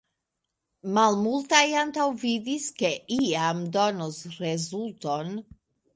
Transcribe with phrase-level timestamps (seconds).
[0.97, 5.35] Malmultaj antaŭvidis, ke iam donos rezulton.